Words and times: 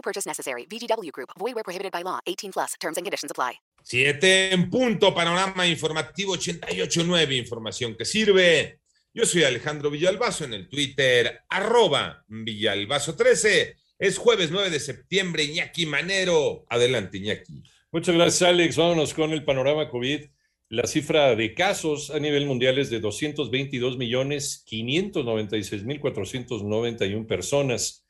No 0.00 0.02
purchase 0.02 0.26
necessary. 0.26 0.66
VGW 0.66 1.12
Group. 1.12 1.30
Void 1.38 1.54
where 1.54 1.62
prohibited 1.62 1.92
by 1.92 2.02
law. 2.02 2.20
18 2.26 2.52
plus. 2.52 2.74
Terms 2.80 2.96
and 2.96 3.04
conditions 3.04 3.30
apply. 3.30 3.60
Siete 3.82 4.52
en 4.52 4.70
punto, 4.70 5.14
panorama 5.14 5.66
informativo 5.66 6.36
88.9, 6.36 7.36
información 7.36 7.94
que 7.96 8.04
sirve. 8.04 8.80
Yo 9.12 9.26
soy 9.26 9.44
Alejandro 9.44 9.90
Villalbazo 9.90 10.44
en 10.44 10.54
el 10.54 10.68
Twitter, 10.68 11.40
arroba 11.48 12.24
Villalbazo13. 12.28 13.74
Es 13.98 14.16
jueves 14.16 14.50
9 14.50 14.70
de 14.70 14.80
septiembre, 14.80 15.44
Iñaki 15.44 15.84
Manero. 15.84 16.64
Adelante, 16.70 17.18
Iñaki. 17.18 17.62
Muchas 17.90 18.14
gracias, 18.14 18.48
Alex. 18.48 18.76
Vámonos 18.76 19.12
con 19.12 19.32
el 19.32 19.44
panorama 19.44 19.90
COVID. 19.90 20.24
La 20.68 20.86
cifra 20.86 21.34
de 21.34 21.54
casos 21.54 22.10
a 22.10 22.18
nivel 22.20 22.46
mundial 22.46 22.78
es 22.78 22.88
de 22.88 23.00
222 23.00 23.98
millones 23.98 24.62
596 24.66 25.84
mil 25.84 26.00
491 26.00 27.26
personas. 27.26 28.06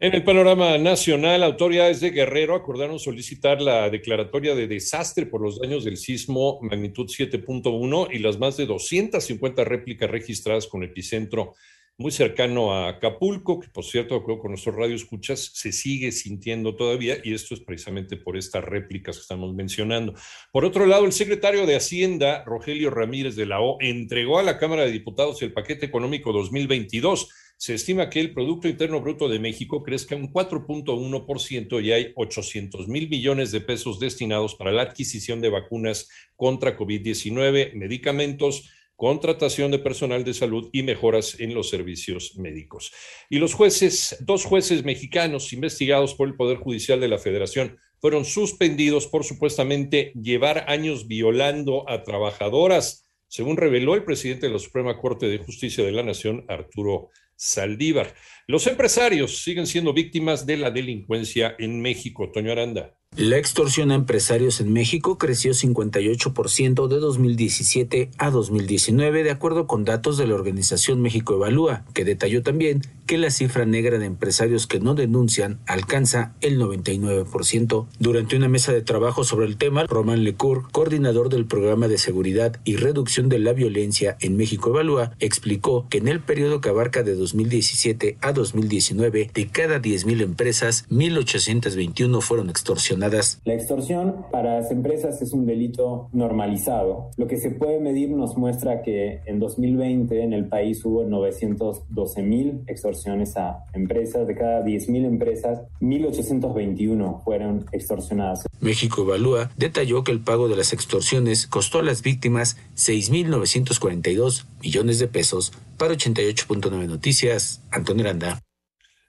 En 0.00 0.12
el 0.12 0.24
panorama 0.24 0.76
nacional, 0.76 1.44
autoridades 1.44 2.00
de 2.00 2.10
Guerrero 2.10 2.56
acordaron 2.56 2.98
solicitar 2.98 3.62
la 3.62 3.88
declaratoria 3.88 4.54
de 4.54 4.66
desastre 4.66 5.24
por 5.24 5.40
los 5.40 5.60
daños 5.60 5.84
del 5.84 5.96
sismo 5.96 6.58
magnitud 6.62 7.06
7.1 7.06 8.08
y 8.12 8.18
las 8.18 8.38
más 8.38 8.56
de 8.56 8.66
250 8.66 9.64
réplicas 9.64 10.10
registradas 10.10 10.66
con 10.66 10.82
epicentro 10.82 11.54
muy 11.96 12.10
cercano 12.10 12.74
a 12.74 12.88
Acapulco, 12.88 13.60
que 13.60 13.68
por 13.68 13.84
cierto, 13.84 14.14
de 14.14 14.20
acuerdo 14.20 14.40
con 14.40 14.50
nuestros 14.50 14.74
radio 14.74 14.96
escuchas, 14.96 15.52
se 15.54 15.70
sigue 15.70 16.10
sintiendo 16.10 16.74
todavía, 16.74 17.18
y 17.22 17.34
esto 17.34 17.54
es 17.54 17.60
precisamente 17.60 18.16
por 18.16 18.36
estas 18.36 18.64
réplicas 18.64 19.16
que 19.16 19.22
estamos 19.22 19.54
mencionando. 19.54 20.14
Por 20.52 20.64
otro 20.64 20.86
lado, 20.86 21.04
el 21.04 21.12
secretario 21.12 21.66
de 21.66 21.76
Hacienda, 21.76 22.42
Rogelio 22.44 22.90
Ramírez 22.90 23.36
de 23.36 23.46
la 23.46 23.60
O, 23.60 23.78
entregó 23.80 24.38
a 24.38 24.42
la 24.42 24.58
Cámara 24.58 24.84
de 24.84 24.92
Diputados 24.92 25.40
el 25.42 25.52
paquete 25.52 25.86
económico 25.86 26.32
2022. 26.32 27.28
Se 27.56 27.74
estima 27.74 28.10
que 28.10 28.18
el 28.18 28.34
Producto 28.34 28.66
Interno 28.66 29.00
Bruto 29.00 29.28
de 29.28 29.38
México 29.38 29.84
crezca 29.84 30.16
un 30.16 30.32
4.1% 30.32 31.82
y 31.82 31.92
hay 31.92 32.12
800 32.16 32.88
mil 32.88 33.08
millones 33.08 33.52
de 33.52 33.60
pesos 33.60 34.00
destinados 34.00 34.56
para 34.56 34.72
la 34.72 34.82
adquisición 34.82 35.40
de 35.40 35.50
vacunas 35.50 36.08
contra 36.34 36.76
COVID-19, 36.76 37.74
medicamentos, 37.74 38.68
contratación 38.96 39.70
de 39.70 39.78
personal 39.78 40.24
de 40.24 40.34
salud 40.34 40.70
y 40.72 40.82
mejoras 40.82 41.38
en 41.40 41.54
los 41.54 41.68
servicios 41.68 42.36
médicos. 42.36 42.92
Y 43.28 43.38
los 43.38 43.54
jueces, 43.54 44.16
dos 44.20 44.44
jueces 44.44 44.84
mexicanos 44.84 45.52
investigados 45.52 46.14
por 46.14 46.28
el 46.28 46.36
Poder 46.36 46.58
Judicial 46.58 47.00
de 47.00 47.08
la 47.08 47.18
Federación, 47.18 47.78
fueron 47.98 48.24
suspendidos 48.24 49.06
por 49.06 49.24
supuestamente 49.24 50.12
llevar 50.12 50.66
años 50.68 51.08
violando 51.08 51.88
a 51.88 52.02
trabajadoras, 52.02 53.04
según 53.28 53.56
reveló 53.56 53.94
el 53.94 54.04
presidente 54.04 54.46
de 54.46 54.52
la 54.52 54.58
Suprema 54.58 54.98
Corte 54.98 55.26
de 55.26 55.38
Justicia 55.38 55.82
de 55.82 55.92
la 55.92 56.02
Nación, 56.02 56.44
Arturo 56.48 57.08
Saldívar. 57.34 58.14
Los 58.46 58.66
empresarios 58.66 59.42
siguen 59.42 59.66
siendo 59.66 59.92
víctimas 59.92 60.46
de 60.46 60.58
la 60.58 60.70
delincuencia 60.70 61.56
en 61.58 61.80
México. 61.80 62.30
Toño 62.30 62.52
Aranda. 62.52 62.94
La 63.16 63.36
extorsión 63.36 63.92
a 63.92 63.94
empresarios 63.94 64.60
en 64.60 64.72
México 64.72 65.18
creció 65.18 65.52
58% 65.52 66.88
de 66.88 66.98
2017 66.98 68.10
a 68.18 68.30
2019, 68.30 69.22
de 69.22 69.30
acuerdo 69.30 69.68
con 69.68 69.84
datos 69.84 70.18
de 70.18 70.26
la 70.26 70.34
organización 70.34 71.00
México 71.00 71.34
Evalúa, 71.34 71.84
que 71.94 72.04
detalló 72.04 72.42
también 72.42 72.82
que 73.06 73.16
la 73.16 73.30
cifra 73.30 73.66
negra 73.66 73.98
de 73.98 74.06
empresarios 74.06 74.66
que 74.66 74.80
no 74.80 74.96
denuncian 74.96 75.60
alcanza 75.66 76.34
el 76.40 76.58
99%. 76.58 77.86
Durante 78.00 78.34
una 78.34 78.48
mesa 78.48 78.72
de 78.72 78.82
trabajo 78.82 79.22
sobre 79.22 79.46
el 79.46 79.58
tema, 79.58 79.84
Román 79.84 80.24
Lecour, 80.24 80.72
coordinador 80.72 81.28
del 81.28 81.44
Programa 81.44 81.86
de 81.86 81.98
Seguridad 81.98 82.58
y 82.64 82.76
Reducción 82.76 83.28
de 83.28 83.38
la 83.38 83.52
Violencia 83.52 84.16
en 84.22 84.36
México 84.36 84.70
Evalúa, 84.70 85.12
explicó 85.20 85.86
que 85.88 85.98
en 85.98 86.08
el 86.08 86.18
periodo 86.18 86.60
que 86.60 86.70
abarca 86.70 87.04
de 87.04 87.14
2017 87.14 88.16
a 88.22 88.32
2019, 88.32 89.30
de 89.32 89.48
cada 89.48 89.80
10.000 89.80 90.22
empresas, 90.22 90.86
1.821 90.90 92.20
fueron 92.20 92.50
extorsionadas 92.50 93.03
la 93.08 93.54
extorsión 93.54 94.26
para 94.30 94.60
las 94.60 94.70
empresas 94.70 95.20
es 95.20 95.32
un 95.32 95.46
delito 95.46 96.08
normalizado. 96.12 97.10
Lo 97.16 97.26
que 97.26 97.36
se 97.38 97.50
puede 97.50 97.80
medir 97.80 98.10
nos 98.10 98.36
muestra 98.36 98.82
que 98.82 99.20
en 99.26 99.38
2020 99.38 100.22
en 100.22 100.32
el 100.32 100.48
país 100.48 100.84
hubo 100.84 101.04
912 101.04 102.22
mil 102.22 102.62
extorsiones 102.66 103.36
a 103.36 103.64
empresas. 103.72 104.26
De 104.26 104.34
cada 104.34 104.62
10 104.62 104.88
mil 104.88 105.04
empresas, 105.04 105.62
1.821 105.80 107.22
fueron 107.22 107.66
extorsionadas. 107.72 108.46
México 108.60 109.02
Evalúa 109.02 109.50
detalló 109.56 110.04
que 110.04 110.12
el 110.12 110.20
pago 110.20 110.48
de 110.48 110.56
las 110.56 110.72
extorsiones 110.72 111.46
costó 111.46 111.80
a 111.80 111.82
las 111.82 112.02
víctimas 112.02 112.56
6.942 112.76 114.46
millones 114.62 114.98
de 114.98 115.08
pesos. 115.08 115.52
Para 115.76 115.94
88.9 115.94 116.86
Noticias, 116.86 117.62
Antonio 117.70 118.04
Aranda. 118.04 118.40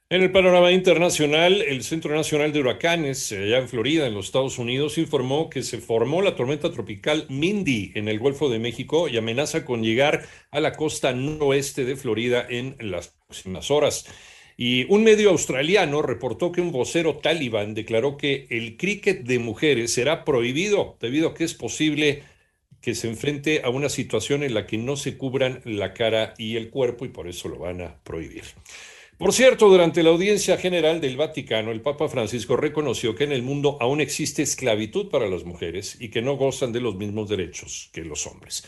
En 0.08 0.22
el 0.22 0.32
panorama 0.32 0.72
internacional, 0.72 1.64
el 1.64 1.82
Centro 1.82 2.16
Nacional 2.16 2.54
de 2.54 2.60
Huracanes, 2.60 3.32
eh, 3.32 3.46
allá 3.46 3.58
en 3.58 3.68
Florida, 3.68 4.06
en 4.06 4.14
los 4.14 4.28
Estados 4.28 4.60
Unidos, 4.60 5.00
informó 5.00 5.50
que 5.50 5.64
se 5.64 5.80
formó 5.80 6.22
la 6.22 6.36
tormenta 6.36 6.72
tropical 6.72 7.26
Mindy 7.28 7.92
en 7.96 8.08
el 8.08 8.20
Golfo 8.20 8.48
de 8.48 8.60
México 8.60 9.08
y 9.08 9.18
amenaza 9.18 9.66
con 9.66 9.82
llegar 9.82 10.28
a 10.52 10.60
la 10.60 10.74
costa 10.74 11.12
noroeste 11.12 11.86
de 11.86 11.96
Florida 11.96 12.46
en 12.48 12.76
las 12.80 13.08
próximas 13.08 13.72
horas. 13.72 14.06
Y 14.56 14.86
un 14.94 15.04
medio 15.04 15.32
australiano 15.32 16.04
reportó 16.04 16.52
que 16.52 16.62
un 16.62 16.72
vocero 16.72 17.18
talibán 17.18 17.74
declaró 17.74 18.16
que 18.16 18.46
el 18.52 18.78
cricket 18.78 19.24
de 19.24 19.40
mujeres 19.40 19.92
será 19.92 20.24
prohibido 20.24 20.98
debido 21.02 21.30
a 21.30 21.34
que 21.34 21.46
es 21.46 21.56
posible 21.56 22.22
que 22.80 22.94
se 22.94 23.10
enfrente 23.10 23.62
a 23.64 23.70
una 23.70 23.90
situación 23.90 24.44
en 24.44 24.54
la 24.54 24.68
que 24.68 24.78
no 24.78 24.98
se 24.98 25.18
cubran 25.18 25.62
la 25.66 25.96
cara 25.96 26.36
y 26.38 26.58
el 26.58 26.70
cuerpo 26.70 27.06
y 27.06 27.10
por 27.10 27.28
eso 27.28 27.50
lo 27.50 27.58
van 27.58 27.82
a 27.82 28.04
prohibir. 28.04 28.44
Por 29.18 29.32
cierto, 29.32 29.70
durante 29.70 30.04
la 30.04 30.10
audiencia 30.10 30.58
general 30.58 31.00
del 31.00 31.16
Vaticano, 31.16 31.72
el 31.72 31.80
Papa 31.80 32.10
Francisco 32.10 32.58
reconoció 32.58 33.16
que 33.16 33.24
en 33.24 33.32
el 33.32 33.44
mundo 33.44 33.78
aún 33.80 34.02
existe 34.02 34.42
esclavitud 34.42 35.08
para 35.10 35.30
las 35.30 35.46
mujeres 35.46 35.96
y 36.02 36.10
que 36.10 36.22
no 36.22 36.36
gozan 36.36 36.74
de 36.74 36.82
los 36.82 36.98
mismos 36.98 37.30
derechos 37.30 37.90
que 37.94 38.04
los 38.04 38.28
hombres. 38.28 38.66